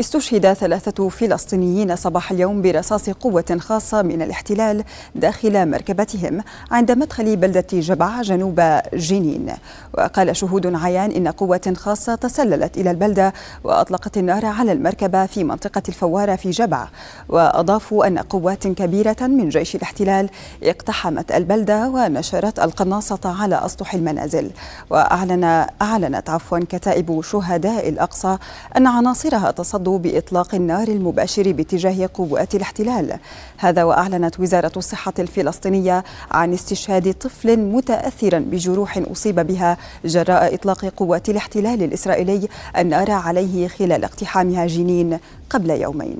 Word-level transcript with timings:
استشهد 0.00 0.52
ثلاثة 0.52 1.08
فلسطينيين 1.08 1.96
صباح 1.96 2.30
اليوم 2.30 2.62
برصاص 2.62 3.10
قوة 3.10 3.58
خاصة 3.60 4.02
من 4.02 4.22
الاحتلال 4.22 4.84
داخل 5.14 5.70
مركبتهم 5.70 6.40
عند 6.70 6.92
مدخل 6.92 7.36
بلدة 7.36 7.66
جبع 7.72 8.22
جنوب 8.22 8.80
جنين. 8.92 9.52
وقال 9.98 10.36
شهود 10.36 10.74
عيان 10.74 11.10
إن 11.10 11.28
قوة 11.28 11.74
خاصة 11.76 12.14
تسللت 12.14 12.76
إلى 12.76 12.90
البلدة 12.90 13.32
وأطلقت 13.64 14.16
النار 14.18 14.46
على 14.46 14.72
المركبة 14.72 15.26
في 15.26 15.44
منطقة 15.44 15.82
الفوارة 15.88 16.36
في 16.36 16.50
جبع. 16.50 16.88
وأضافوا 17.28 18.06
أن 18.06 18.18
قوات 18.18 18.66
كبيرة 18.66 19.16
من 19.20 19.48
جيش 19.48 19.76
الاحتلال 19.76 20.30
اقتحمت 20.62 21.32
البلدة 21.32 21.88
ونشرت 21.88 22.58
القناصة 22.58 23.20
على 23.24 23.66
أسطح 23.66 23.94
المنازل. 23.94 24.50
وأعلن 24.90 25.66
أعلنت 25.82 26.30
عفوا 26.30 26.58
كتائب 26.58 27.20
شهداء 27.20 27.88
الأقصى 27.88 28.38
أن 28.76 28.86
عناصرها 28.86 29.50
تصدوا 29.50 29.85
الرفض 29.86 30.02
بإطلاق 30.02 30.54
النار 30.54 30.88
المباشر 30.88 31.52
باتجاه 31.52 32.10
قوات 32.14 32.54
الاحتلال. 32.54 33.18
هذا 33.58 33.84
وأعلنت 33.84 34.40
وزارة 34.40 34.72
الصحة 34.76 35.12
الفلسطينية 35.18 36.04
عن 36.30 36.52
استشهاد 36.52 37.12
طفل 37.12 37.56
متاثرا 37.56 38.38
بجروح 38.38 39.00
أصيب 39.12 39.40
بها 39.40 39.76
جراء 40.04 40.54
إطلاق 40.54 40.84
قوات 40.84 41.28
الاحتلال 41.28 41.82
الإسرائيلي 41.82 42.48
النار 42.78 43.10
عليه 43.10 43.68
خلال 43.68 44.04
اقتحامها 44.04 44.66
جنين 44.66 45.18
قبل 45.50 45.70
يومين. 45.70 46.16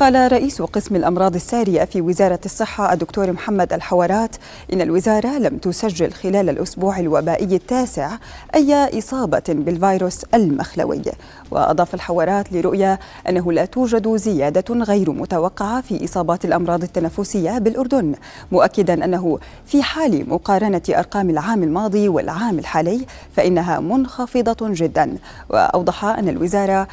قال 0.00 0.32
رئيس 0.32 0.62
قسم 0.62 0.96
الأمراض 0.96 1.34
السارية 1.34 1.84
في 1.84 2.00
وزارة 2.00 2.40
الصحة 2.44 2.92
الدكتور 2.92 3.32
محمد 3.32 3.72
الحوارات 3.72 4.36
إن 4.72 4.80
الوزارة 4.80 5.38
لم 5.38 5.58
تسجل 5.58 6.12
خلال 6.12 6.48
الأسبوع 6.48 6.98
الوبائي 6.98 7.56
التاسع 7.56 8.10
أي 8.54 8.98
إصابة 8.98 9.42
بالفيروس 9.48 10.24
المخلوي. 10.34 11.02
وأضاف 11.50 11.94
الحوارات 11.94 12.52
لرؤية 12.52 12.98
أنه 13.28 13.52
لا 13.52 13.64
توجد 13.64 14.16
زيادة 14.16 14.74
غير 14.74 15.10
متوقعة 15.10 15.80
في 15.80 16.04
إصابات 16.04 16.44
الأمراض 16.44 16.82
التنفسية 16.82 17.58
بالأردن 17.58 18.14
مؤكدا 18.52 19.04
أنه 19.04 19.38
في 19.66 19.82
حال 19.82 20.28
مقارنة 20.28 20.82
أرقام 20.90 21.30
العام 21.30 21.62
الماضي 21.62 22.08
والعام 22.08 22.58
الحالي 22.58 23.06
فإنها 23.36 23.80
منخفضة 23.80 24.56
جدا. 24.60 25.16
وأوضح 25.50 26.04
أن 26.04 26.28
الوزارة 26.28 26.88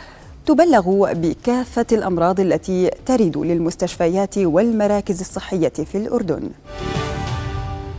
تبلغ 0.47 1.13
بكافة 1.13 1.85
الأمراض 1.91 2.39
التي 2.39 2.91
ترد 3.05 3.37
للمستشفيات 3.37 4.37
والمراكز 4.37 5.19
الصحية 5.19 5.69
في 5.69 5.97
الأردن. 5.97 6.49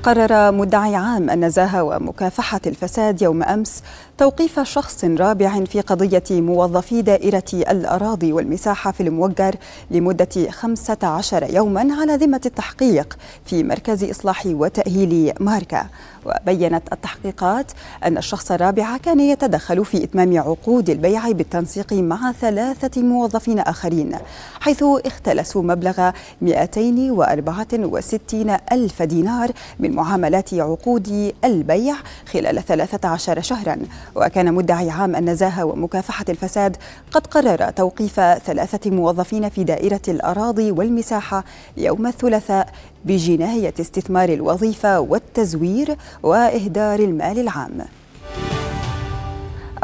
قرر 0.02 0.52
مدعي 0.52 0.96
عام 0.96 1.30
النزاهة 1.30 1.82
ومكافحة 1.82 2.60
الفساد 2.66 3.22
يوم 3.22 3.42
أمس 3.42 3.82
توقيف 4.18 4.60
شخص 4.60 5.04
رابع 5.04 5.64
في 5.64 5.80
قضية 5.80 6.22
موظفي 6.30 7.02
دائرة 7.02 7.42
الأراضي 7.52 8.32
والمساحة 8.32 8.92
في 8.92 9.02
الموجر 9.02 9.54
لمدة 9.90 10.50
15 10.50 11.54
يوما 11.54 11.94
على 12.00 12.16
ذمة 12.16 12.40
التحقيق 12.46 13.18
في 13.44 13.64
مركز 13.64 14.04
إصلاح 14.04 14.42
وتأهيل 14.46 15.32
ماركا. 15.40 15.86
وبينت 16.26 16.82
التحقيقات 16.92 17.72
أن 18.04 18.18
الشخص 18.18 18.52
الرابع 18.52 18.96
كان 18.96 19.20
يتدخل 19.20 19.84
في 19.84 20.04
إتمام 20.04 20.38
عقود 20.38 20.90
البيع 20.90 21.30
بالتنسيق 21.30 21.92
مع 21.92 22.32
ثلاثة 22.32 23.02
موظفين 23.02 23.58
آخرين 23.58 24.16
حيث 24.60 24.82
اختلسوا 24.82 25.62
مبلغ 25.62 26.10
264 26.42 28.56
ألف 28.72 29.02
دينار 29.02 29.50
من 29.80 29.87
معاملات 29.94 30.54
عقود 30.54 31.32
البيع 31.44 31.94
خلال 32.32 32.64
13 32.64 33.40
شهرا. 33.40 33.76
وكان 34.16 34.54
مدعي 34.54 34.90
عام 34.90 35.16
النزاهة 35.16 35.64
ومكافحة 35.64 36.24
الفساد 36.28 36.76
قد 37.10 37.26
قرر 37.26 37.70
توقيف 37.70 38.20
ثلاثة 38.20 38.90
موظفين 38.90 39.48
في 39.48 39.64
دائرة 39.64 40.02
الأراضي 40.08 40.70
والمساحة 40.70 41.44
يوم 41.76 42.06
الثلاثاء 42.06 42.72
بجناية 43.04 43.74
استثمار 43.80 44.28
الوظيفة 44.28 45.00
والتزوير 45.00 45.96
وإهدار 46.22 47.00
المال 47.00 47.38
العام. 47.38 47.80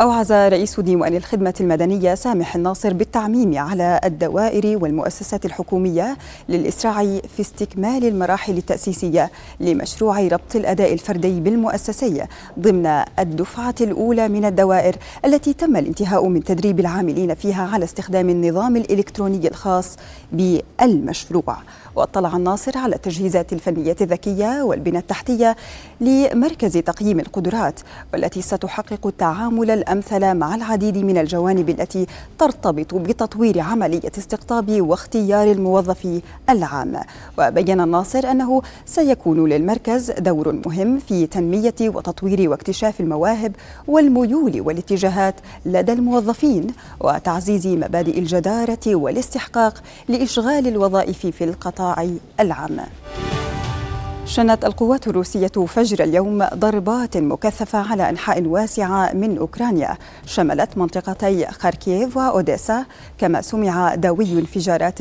أوعز 0.01 0.33
رئيس 0.33 0.81
ديوان 0.81 1.17
الخدمة 1.17 1.55
المدنية 1.61 2.15
سامح 2.15 2.57
الناصر 2.57 2.93
بالتعميم 2.93 3.59
على 3.59 4.01
الدوائر 4.05 4.79
والمؤسسات 4.83 5.45
الحكومية 5.45 6.17
للإسراع 6.49 7.05
في 7.05 7.41
استكمال 7.41 8.05
المراحل 8.05 8.57
التأسيسية 8.57 9.31
لمشروع 9.61 10.21
ربط 10.21 10.57
الأداء 10.57 10.93
الفردي 10.93 11.41
بالمؤسسي 11.41 12.27
ضمن 12.59 12.87
الدفعة 13.19 13.75
الأولى 13.81 14.29
من 14.29 14.45
الدوائر 14.45 14.97
التي 15.25 15.53
تم 15.53 15.77
الانتهاء 15.77 16.29
من 16.29 16.45
تدريب 16.45 16.81
العاملين 16.81 17.35
فيها 17.35 17.69
على 17.73 17.85
استخدام 17.85 18.29
النظام 18.31 18.77
الإلكتروني 18.77 19.49
الخاص 19.49 19.97
بالمشروع. 20.33 21.57
واطلع 21.97 22.37
الناصر 22.37 22.79
على 22.79 22.97
التجهيزات 22.97 23.53
الفنية 23.53 23.97
الذكية 24.01 24.63
والبنى 24.63 24.99
التحتية 24.99 25.57
لمركز 26.01 26.73
تقييم 26.73 27.21
القدرات 27.21 27.81
والتي 28.13 28.43
ستحقق 28.43 29.07
التعامل 29.07 29.84
الأمثل 29.85 30.35
مع 30.35 30.55
العديد 30.55 30.99
من 30.99 31.19
الجوانب 31.19 31.69
التي 31.71 32.07
ترتبط 32.39 32.95
بتطوير 32.95 33.61
عملية 33.61 34.13
استقطاب 34.19 34.81
واختيار 34.81 35.53
الموظف 35.53 36.21
العام. 36.51 37.01
وبين 37.39 37.81
الناصر 37.81 38.31
أنه 38.31 38.63
سيكون 38.87 39.49
للمركز 39.49 40.11
دور 40.11 40.53
مهم 40.67 40.99
في 40.99 41.27
تنمية 41.27 41.75
وتطوير 41.81 42.51
واكتشاف 42.51 43.01
المواهب 43.01 43.53
والميول 43.89 44.61
والاتجاهات 44.61 45.35
لدى 45.67 45.93
الموظفين 45.93 46.67
وتعزيز 47.01 47.67
مبادئ 47.67 48.19
الجدارة 48.19 48.95
والاستحقاق 48.95 49.83
لإشغال 50.09 50.69
الوظائف 50.69 51.27
في 51.27 51.45
القطاع 51.45 52.09
العام. 52.41 52.77
شنت 54.27 54.65
القوات 54.65 55.07
الروسية 55.07 55.47
فجر 55.49 56.05
اليوم 56.05 56.45
ضربات 56.55 57.17
مكثفة 57.17 57.79
على 57.79 58.09
أنحاء 58.09 58.43
واسعة 58.43 59.13
من 59.13 59.39
أوكرانيا. 59.39 59.97
شملت 60.27 60.79
منطقتي 60.79 61.47
خاركييف 61.47 62.17
وأوديسا 62.17 62.85
كما 63.19 63.41
سمع 63.41 63.95
دوي 63.95 64.33
انفجارات 64.33 64.99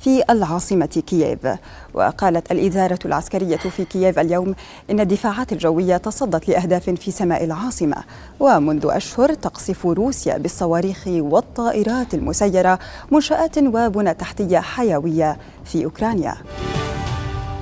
في 0.00 0.22
العاصمة 0.30 1.02
كييف. 1.06 1.38
وقالت 1.94 2.52
الإدارة 2.52 2.98
العسكرية 3.04 3.56
في 3.56 3.84
كييف 3.84 4.18
اليوم 4.18 4.54
إن 4.90 5.00
الدفاعات 5.00 5.52
الجوية 5.52 5.96
تصدت 5.96 6.48
لأهداف 6.48 6.90
في 6.90 7.10
سماء 7.10 7.44
العاصمة. 7.44 7.96
ومنذ 8.40 8.86
أشهر 8.90 9.34
تقصف 9.34 9.86
روسيا 9.86 10.38
بالصواريخ 10.38 11.04
والطائرات 11.06 12.14
المسيرة 12.14 12.78
منشآت 13.10 13.58
وبنى 13.58 14.14
تحتية 14.14 14.58
حيوية 14.58 15.36
في 15.64 15.84
أوكرانيا. 15.84 16.34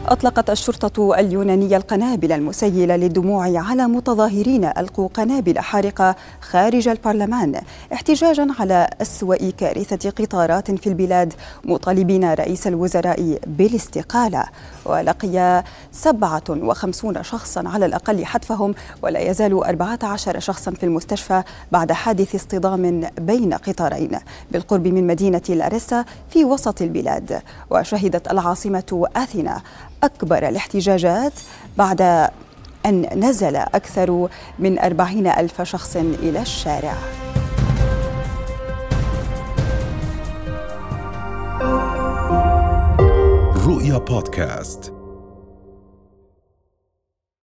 أطلقت 0.09 0.51
الشرطة 0.51 1.19
اليونانية 1.19 1.77
القنابل 1.77 2.33
المسيلة 2.33 2.97
للدموع 2.97 3.59
على 3.59 3.87
متظاهرين 3.87 4.65
ألقوا 4.65 5.09
قنابل 5.09 5.59
حارقة 5.59 6.17
خارج 6.41 6.89
البرلمان 6.89 7.61
احتجاجا 7.93 8.47
على 8.61 8.91
أسوأ 9.03 9.51
كارثة 9.51 10.11
قطارات 10.11 10.71
في 10.71 10.87
البلاد 10.87 11.33
مطالبين 11.65 12.33
رئيس 12.35 12.67
الوزراء 12.67 13.39
بالاستقالة. 13.47 14.45
ولقي 14.85 15.65
57 15.93 17.23
شخصا 17.23 17.69
على 17.69 17.87
الأقل 17.87 18.25
حتفهم 18.25 18.75
ولا 19.03 19.21
يزال 19.21 19.65
14 19.65 20.39
شخصا 20.41 20.71
في 20.71 20.85
المستشفى 20.87 21.43
بعد 21.73 21.93
حادث 21.93 22.35
اصطدام 22.35 23.07
بين 23.21 23.55
قطارين 23.55 24.19
بالقرب 24.51 24.89
من 24.89 25.07
مدينة 25.07 25.43
لاريسا 25.49 26.05
في 26.31 26.45
وسط 26.45 26.83
البلاد. 26.83 27.43
وشهدت 27.71 28.31
العاصمة 28.31 29.07
أثينا 29.17 29.61
أكبر 30.03 30.49
الاحتجاجات 30.49 31.33
بعد 31.79 32.01
أن 32.87 33.25
نزل 33.25 33.57
أكثر 33.57 34.29
من 34.59 34.79
أربعين 34.79 35.27
ألف 35.27 35.63
شخص 35.63 35.97
إلى 35.97 36.43
الشارع. 36.43 36.95
رؤيا 43.67 43.99
بودكاست. 43.99 44.92